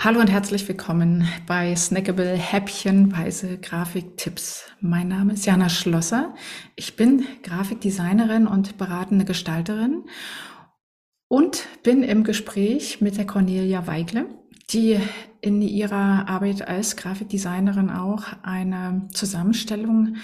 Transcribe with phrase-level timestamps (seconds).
[0.00, 4.70] Hallo und herzlich willkommen bei Snackable Häppchenweise Grafiktipps.
[4.80, 6.36] Mein Name ist Jana Schlosser.
[6.76, 10.04] Ich bin Grafikdesignerin und beratende Gestalterin
[11.26, 14.26] und bin im Gespräch mit der Cornelia Weigle,
[14.70, 15.00] die
[15.40, 20.14] in ihrer Arbeit als Grafikdesignerin auch eine Zusammenstellung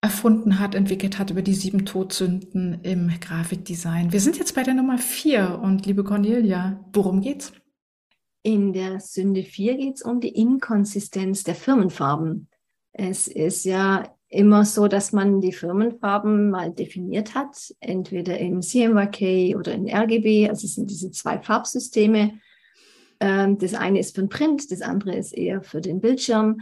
[0.00, 4.14] erfunden hat, entwickelt hat über die sieben Todsünden im Grafikdesign.
[4.14, 7.52] Wir sind jetzt bei der Nummer vier und liebe Cornelia, worum geht's?
[8.42, 12.48] In der Sünde 4 geht es um die Inkonsistenz der Firmenfarben.
[12.92, 19.56] Es ist ja immer so, dass man die Firmenfarben mal definiert hat, entweder im CMYK
[19.56, 22.38] oder in RGB, also es sind diese zwei Farbsysteme.
[23.20, 26.60] Ähm, das eine ist für den Print, das andere ist eher für den Bildschirm.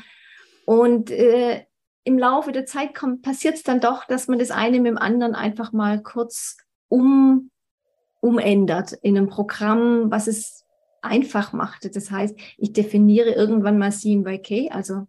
[0.64, 1.64] Und äh,
[2.04, 2.90] im Laufe der Zeit
[3.22, 6.56] passiert es dann doch, dass man das eine mit dem anderen einfach mal kurz
[6.88, 7.50] um,
[8.20, 10.65] umändert in einem Programm, was es
[11.06, 11.90] einfach machte.
[11.90, 15.06] Das heißt, ich definiere irgendwann mal CMYK, also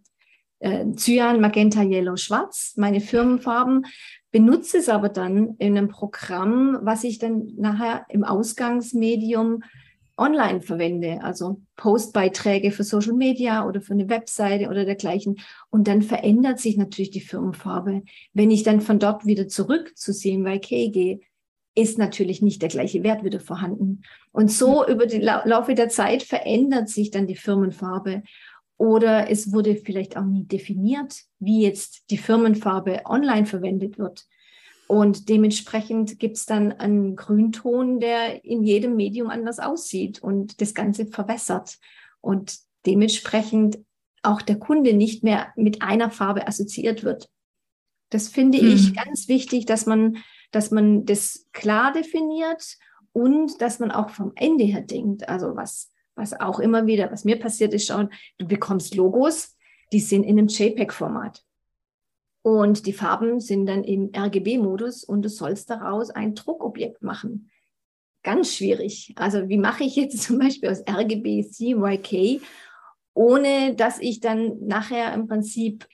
[0.60, 3.86] äh, Cyan, Magenta, Yellow, Schwarz, meine Firmenfarben,
[4.30, 9.62] benutze es aber dann in einem Programm, was ich dann nachher im Ausgangsmedium
[10.18, 15.36] online verwende, also Postbeiträge für Social Media oder für eine Webseite oder dergleichen.
[15.70, 18.02] Und dann verändert sich natürlich die Firmenfarbe.
[18.34, 21.20] Wenn ich dann von dort wieder zurück zu CMYK gehe,
[21.78, 24.02] ist natürlich nicht der gleiche Wert wieder vorhanden.
[24.32, 28.24] Und so über den Laufe der Zeit verändert sich dann die Firmenfarbe.
[28.76, 34.26] Oder es wurde vielleicht auch nie definiert, wie jetzt die Firmenfarbe online verwendet wird.
[34.88, 40.74] Und dementsprechend gibt es dann einen Grünton, der in jedem Medium anders aussieht und das
[40.74, 41.78] Ganze verwässert.
[42.20, 42.56] Und
[42.86, 43.78] dementsprechend
[44.22, 47.28] auch der Kunde nicht mehr mit einer Farbe assoziiert wird.
[48.10, 48.68] Das finde hm.
[48.68, 50.18] ich ganz wichtig, dass man
[50.50, 52.76] dass man das klar definiert
[53.12, 55.28] und dass man auch vom Ende her denkt.
[55.28, 59.56] Also was, was auch immer wieder, was mir passiert ist, schauen, du bekommst Logos,
[59.92, 61.44] die sind in einem JPEG-Format.
[62.42, 67.50] Und die Farben sind dann im RGB-Modus und du sollst daraus ein Druckobjekt machen.
[68.22, 69.14] Ganz schwierig.
[69.16, 72.40] Also wie mache ich jetzt zum Beispiel aus RGB CYK,
[73.14, 75.86] ohne dass ich dann nachher im Prinzip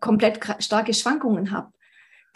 [0.00, 1.72] komplett starke Schwankungen habe?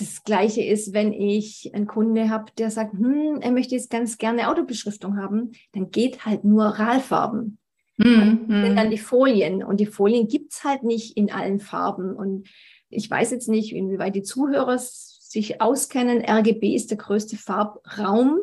[0.00, 4.16] Das Gleiche ist, wenn ich einen Kunde habe, der sagt, hm, er möchte jetzt ganz
[4.16, 7.58] gerne Autobeschriftung haben, dann geht halt nur RAL-Farben.
[7.98, 8.46] Mhm.
[8.48, 12.16] sind dann die Folien und die Folien gibt es halt nicht in allen Farben.
[12.16, 12.48] Und
[12.88, 16.24] ich weiß jetzt nicht, inwieweit die Zuhörer sich auskennen.
[16.26, 18.38] RGB ist der größte Farbraum.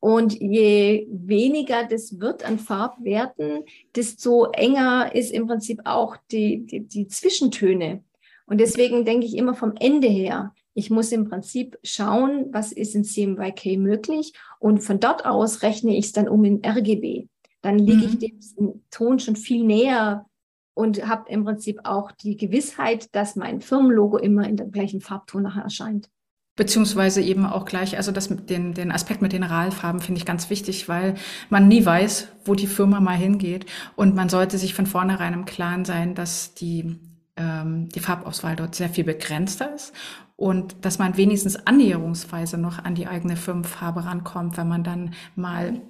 [0.00, 3.62] Und je weniger das wird an Farbwerten,
[3.94, 8.02] desto enger ist im Prinzip auch die, die, die Zwischentöne.
[8.46, 12.94] Und deswegen denke ich immer vom Ende her, ich muss im Prinzip schauen, was ist
[12.94, 17.26] in CMYK möglich und von dort aus rechne ich es dann um in RGB.
[17.60, 18.18] Dann liege mhm.
[18.22, 20.24] ich dem Ton schon viel näher
[20.72, 25.42] und habe im Prinzip auch die Gewissheit, dass mein Firmenlogo immer in dem gleichen Farbton
[25.42, 26.08] nachher erscheint.
[26.56, 30.26] Beziehungsweise eben auch gleich, also das mit den, den Aspekt mit den RAL-Farben finde ich
[30.26, 31.14] ganz wichtig, weil
[31.50, 33.66] man nie weiß, wo die Firma mal hingeht.
[33.96, 36.98] Und man sollte sich von vornherein im Klaren sein, dass die,
[37.40, 39.94] ähm, die Farbauswahl dort sehr viel begrenzter ist
[40.36, 45.80] und dass man wenigstens annäherungsweise noch an die eigene Firmenfarbe rankommt, wenn man dann mal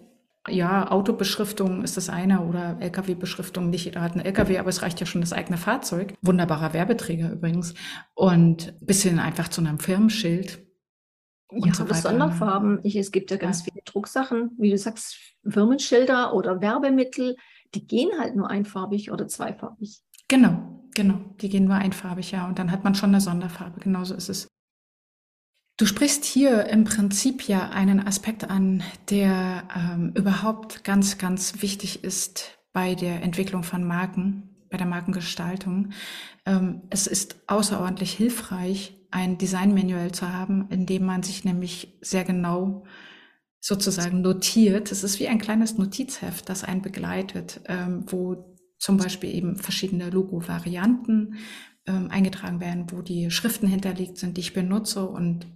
[0.48, 3.68] ja, Autobeschriftung ist das eine oder LKW-Beschriftung.
[3.68, 6.14] Nicht jeder hat einen LKW, aber es reicht ja schon das eigene Fahrzeug.
[6.22, 7.74] Wunderbarer Werbeträger übrigens.
[8.14, 10.66] Und bis hin einfach zu einem Firmenschild.
[11.48, 12.10] Und ja, so weiter.
[12.10, 12.80] Sonderfarben.
[12.84, 13.64] Ich, es gibt ja ganz ja.
[13.70, 17.36] viele Drucksachen, wie du sagst, Firmenschilder oder Werbemittel,
[17.74, 20.00] die gehen halt nur einfarbig oder zweifarbig.
[20.28, 22.46] Genau, Genau, die gehen nur einfarbig, ja.
[22.46, 23.80] Und dann hat man schon eine Sonderfarbe.
[23.80, 24.48] Genauso ist es.
[25.78, 32.04] Du sprichst hier im Prinzip ja einen Aspekt an, der ähm, überhaupt ganz, ganz wichtig
[32.04, 35.92] ist bei der Entwicklung von Marken, bei der Markengestaltung.
[36.44, 42.24] Ähm, es ist außerordentlich hilfreich, ein Designmanual zu haben, in dem man sich nämlich sehr
[42.24, 42.84] genau
[43.60, 44.92] sozusagen notiert.
[44.92, 48.49] Es ist wie ein kleines Notizheft, das einen begleitet, ähm, wo
[48.80, 51.36] zum Beispiel eben verschiedene Logo-Varianten
[51.86, 55.46] ähm, eingetragen werden, wo die Schriften hinterlegt sind, die ich benutze und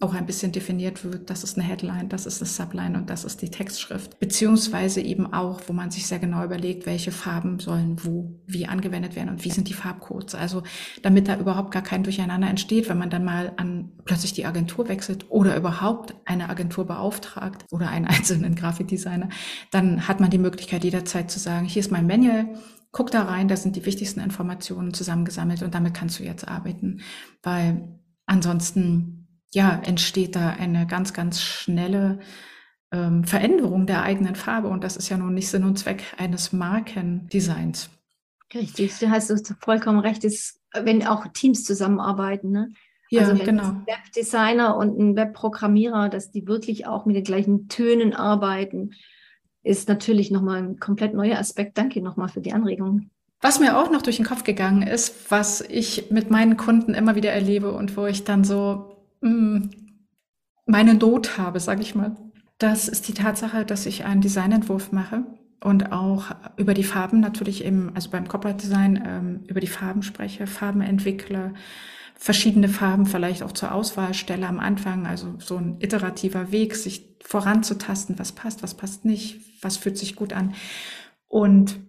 [0.00, 3.24] auch ein bisschen definiert wird, das ist eine Headline, das ist eine Subline und das
[3.24, 4.20] ist die Textschrift.
[4.20, 9.16] Beziehungsweise eben auch, wo man sich sehr genau überlegt, welche Farben sollen wo, wie angewendet
[9.16, 10.36] werden und wie sind die Farbcodes.
[10.36, 10.62] Also
[11.02, 14.88] damit da überhaupt gar kein Durcheinander entsteht, wenn man dann mal an plötzlich die Agentur
[14.88, 19.30] wechselt oder überhaupt eine Agentur beauftragt oder einen einzelnen Grafikdesigner,
[19.72, 22.46] dann hat man die Möglichkeit jederzeit zu sagen, hier ist mein Manual,
[22.92, 27.00] guck da rein, da sind die wichtigsten Informationen zusammengesammelt und damit kannst du jetzt arbeiten,
[27.42, 29.17] weil ansonsten
[29.54, 32.20] ja, entsteht da eine ganz, ganz schnelle
[32.92, 34.68] ähm, Veränderung der eigenen Farbe.
[34.68, 37.90] Und das ist ja nun nicht Sinn und Zweck eines Markendesigns.
[38.54, 42.50] Richtig, du hast vollkommen recht, ist, wenn auch Teams zusammenarbeiten.
[42.50, 42.72] Ne?
[43.10, 43.64] Ja, also genau.
[43.64, 48.92] Ein Webdesigner und ein Webprogrammierer, dass die wirklich auch mit den gleichen Tönen arbeiten,
[49.62, 51.76] ist natürlich nochmal ein komplett neuer Aspekt.
[51.76, 53.10] Danke nochmal für die Anregung.
[53.40, 57.14] Was mir auch noch durch den Kopf gegangen ist, was ich mit meinen Kunden immer
[57.14, 59.70] wieder erlebe und wo ich dann so mh, mm,
[60.66, 62.16] meine Not habe, sage ich mal,
[62.58, 65.24] das ist die Tatsache, dass ich einen Designentwurf mache
[65.60, 70.02] und auch über die Farben natürlich eben, also beim Corporate Design ähm, über die Farben
[70.02, 71.54] spreche, Farben entwickle,
[72.16, 77.16] verschiedene Farben vielleicht auch zur Auswahl stelle am Anfang, also so ein iterativer Weg, sich
[77.24, 80.54] voranzutasten, was passt, was passt nicht, was fühlt sich gut an.
[81.28, 81.80] Und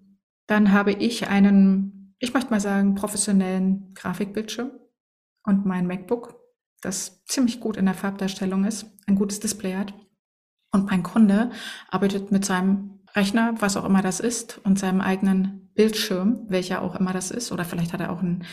[0.48, 4.72] dann habe ich einen, ich möchte mal sagen, professionellen Grafikbildschirm
[5.44, 6.39] und mein MacBook,
[6.82, 9.94] das ziemlich gut in der Farbdarstellung ist, ein gutes Display hat.
[10.72, 11.52] Und mein Kunde
[11.90, 16.96] arbeitet mit seinem Rechner, was auch immer das ist, und seinem eigenen Bildschirm, welcher auch
[16.96, 18.44] immer das ist, oder vielleicht hat er auch ein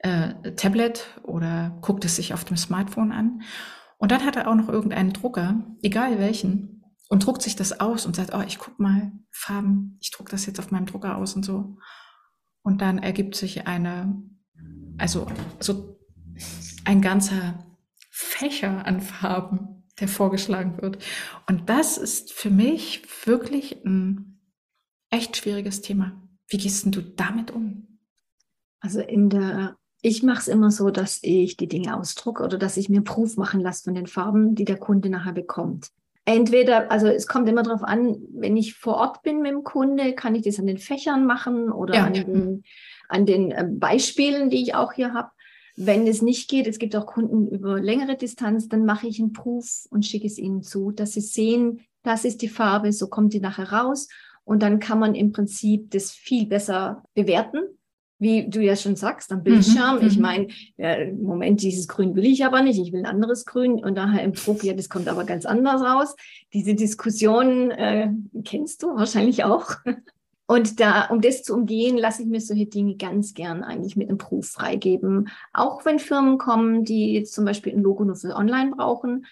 [0.00, 3.42] äh, Tablet oder guckt es sich auf dem Smartphone an.
[3.98, 6.74] Und dann hat er auch noch irgendeinen Drucker, egal welchen,
[7.08, 10.46] und druckt sich das aus und sagt, oh, ich guck mal Farben, ich druck das
[10.46, 11.76] jetzt auf meinem Drucker aus und so.
[12.62, 14.22] Und dann ergibt sich eine,
[14.98, 15.26] also
[15.60, 15.98] so
[16.84, 17.58] ein ganzer
[18.16, 20.98] Fächer an Farben, der vorgeschlagen wird.
[21.48, 24.38] Und das ist für mich wirklich ein
[25.10, 26.12] echt schwieriges Thema.
[26.46, 27.98] Wie gehst denn du damit um?
[28.78, 32.76] Also in der, ich mache es immer so, dass ich die Dinge ausdrucke oder dass
[32.76, 35.88] ich mir Proof machen lasse von den Farben, die der Kunde nachher bekommt.
[36.24, 40.14] Entweder, also es kommt immer darauf an, wenn ich vor Ort bin mit dem Kunde,
[40.14, 42.04] kann ich das an den Fächern machen oder ja.
[42.04, 42.64] an, den,
[43.08, 45.30] an den äh, Beispielen, die ich auch hier habe.
[45.76, 49.32] Wenn es nicht geht, es gibt auch Kunden über längere Distanz, dann mache ich einen
[49.32, 53.32] Proof und schicke es ihnen zu, dass sie sehen, das ist die Farbe, so kommt
[53.32, 54.08] die nachher raus.
[54.44, 57.60] Und dann kann man im Prinzip das viel besser bewerten,
[58.18, 60.00] wie du ja schon sagst, am Bildschirm.
[60.00, 60.22] Mhm, ich mhm.
[60.22, 63.82] meine, ja, im Moment dieses Grün will ich aber nicht, ich will ein anderes Grün
[63.82, 66.14] und daher im Druck, ja, das kommt aber ganz anders raus.
[66.52, 68.10] Diese Diskussion äh,
[68.44, 69.76] kennst du wahrscheinlich auch.
[70.46, 74.08] Und da, um das zu umgehen, lasse ich mir solche Dinge ganz gern eigentlich mit
[74.08, 75.28] einem Proof freigeben.
[75.54, 79.24] Auch wenn Firmen kommen, die jetzt zum Beispiel ein Logo nur für online brauchen,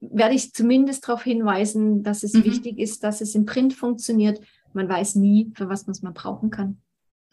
[0.00, 2.44] werde ich zumindest darauf hinweisen, dass es mhm.
[2.44, 4.40] wichtig ist, dass es im Print funktioniert.
[4.72, 6.80] Man weiß nie, für was man es mal brauchen kann.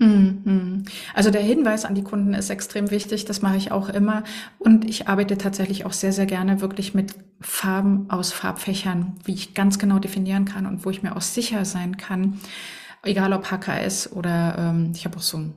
[0.01, 0.83] Mhm.
[1.13, 4.23] Also der Hinweis an die Kunden ist extrem wichtig, das mache ich auch immer.
[4.57, 9.53] Und ich arbeite tatsächlich auch sehr, sehr gerne wirklich mit Farben aus Farbfächern, wie ich
[9.53, 12.39] ganz genau definieren kann und wo ich mir auch sicher sein kann,
[13.03, 15.53] egal ob HKS oder ähm, ich habe auch so ein,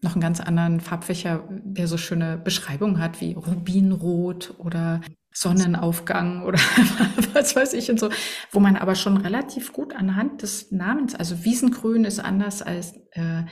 [0.00, 5.02] noch einen ganz anderen Farbfächer, der so schöne Beschreibungen hat wie Rubinrot oder
[5.32, 6.58] Sonnenaufgang oder
[7.32, 8.10] was weiß ich und so,
[8.50, 13.44] wo man aber schon relativ gut anhand des Namens, also Wiesengrün ist anders als äh,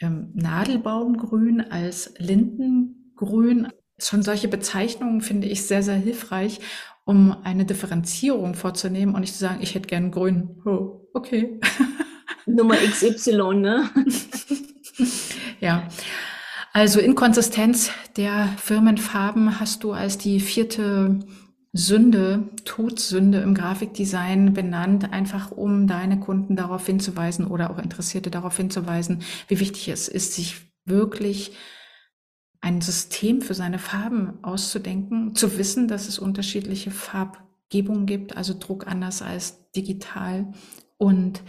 [0.00, 3.68] ähm, Nadelbaumgrün, als Lindengrün.
[3.98, 6.60] Schon solche Bezeichnungen finde ich sehr, sehr hilfreich,
[7.04, 10.60] um eine Differenzierung vorzunehmen und nicht zu sagen, ich hätte gern grün.
[10.64, 11.58] Oh, okay.
[12.46, 13.90] Nummer XY, ne?
[15.60, 15.88] ja.
[16.72, 21.18] Also Inkonsistenz der Firmenfarben hast du als die vierte
[21.72, 28.56] Sünde, Todsünde im Grafikdesign benannt, einfach um deine Kunden darauf hinzuweisen oder auch Interessierte darauf
[28.56, 31.52] hinzuweisen, wie wichtig es ist, sich wirklich
[32.60, 38.86] ein System für seine Farben auszudenken, zu wissen, dass es unterschiedliche Farbgebungen gibt, also Druck
[38.86, 40.52] anders als digital
[40.98, 41.42] und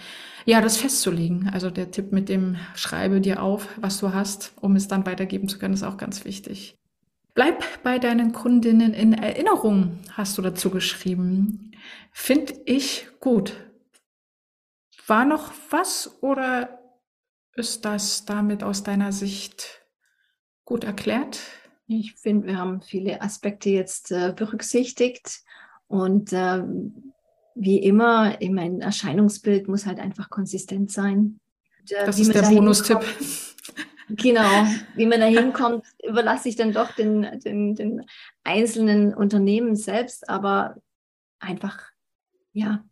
[0.46, 1.50] ja, das festzulegen.
[1.52, 5.48] Also der Tipp mit dem Schreibe dir auf, was du hast, um es dann weitergeben
[5.48, 6.78] zu können, ist auch ganz wichtig.
[7.34, 11.72] Bleib bei deinen Kundinnen in Erinnerung, hast du dazu geschrieben.
[12.12, 13.54] Finde ich gut.
[15.08, 16.80] War noch was oder
[17.56, 19.86] ist das damit aus deiner Sicht
[20.66, 21.40] gut erklärt?
[21.88, 25.42] Ich finde, wir haben viele Aspekte jetzt äh, berücksichtigt
[25.88, 26.64] und äh,
[27.60, 31.40] wie immer, in mein Erscheinungsbild muss halt einfach konsistent sein.
[31.80, 33.00] Und, das ist der Bonustipp.
[34.12, 38.06] Genau, wie man da hinkommt, überlasse ich dann doch den, den, den
[38.44, 40.78] einzelnen Unternehmen selbst, aber
[41.38, 41.80] einfach,
[42.52, 42.84] ja,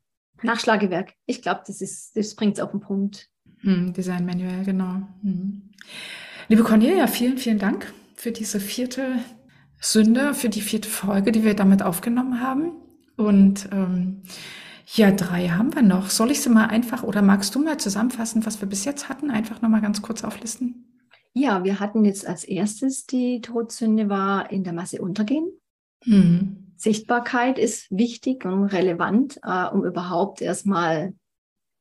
[0.43, 1.13] Nachschlagewerk.
[1.25, 3.29] Ich glaube, das, das bringt es auf den Punkt.
[3.62, 5.01] Hm, Design Manual, genau.
[5.24, 5.71] Hm.
[6.50, 9.17] Liebe Cornelia, vielen, vielen Dank für diese vierte
[9.79, 12.74] Sünde, für die vierte Folge, die wir damit aufgenommen haben.
[13.17, 14.21] Und ähm,
[14.93, 16.09] ja, drei haben wir noch.
[16.09, 19.29] Soll ich sie mal einfach oder magst du mal zusammenfassen, was wir bis jetzt hatten?
[19.31, 20.86] Einfach nochmal ganz kurz auflisten.
[21.33, 25.51] Ja, wir hatten jetzt als erstes die Todsünde war in der Masse untergehen.
[26.05, 26.74] Mhm.
[26.77, 31.13] Sichtbarkeit ist wichtig und relevant, äh, um überhaupt erstmal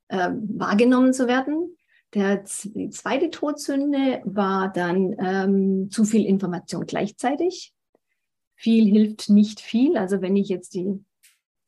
[0.09, 1.77] äh, wahrgenommen zu werden.
[2.15, 7.73] Der, die zweite Todsünde war dann ähm, zu viel Information gleichzeitig.
[8.55, 9.97] Viel hilft nicht viel.
[9.97, 11.05] Also wenn ich jetzt die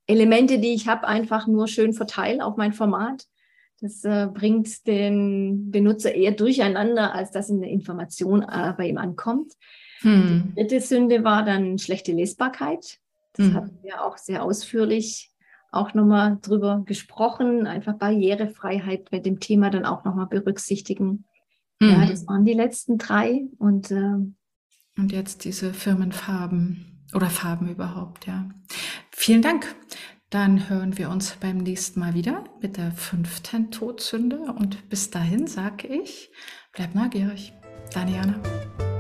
[0.08, 3.26] Elemente, die ich habe, einfach nur schön verteile auf mein Format,
[3.80, 9.52] das äh, bringt den Benutzer eher durcheinander, als dass eine Information äh, bei ihm ankommt.
[10.00, 10.54] Hm.
[10.56, 12.98] Die dritte Sünde war dann schlechte Lesbarkeit.
[13.34, 13.54] Das hm.
[13.54, 15.30] hatten wir auch sehr ausführlich
[15.70, 17.66] auch nochmal drüber gesprochen.
[17.66, 21.26] Einfach Barrierefreiheit bei dem Thema dann auch nochmal berücksichtigen.
[21.80, 21.90] Hm.
[21.90, 23.46] Ja, das waren die letzten drei.
[23.58, 24.16] Und, äh,
[24.96, 28.48] und jetzt diese Firmenfarben oder Farben überhaupt, ja.
[29.10, 29.74] Vielen Dank.
[30.30, 34.40] Dann hören wir uns beim nächsten Mal wieder mit der fünften Todsünde.
[34.40, 36.30] Und bis dahin sage ich,
[36.75, 37.54] bleib neugierig.
[37.94, 38.97] Deine Jana.